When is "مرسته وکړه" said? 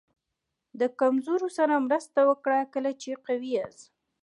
1.87-2.59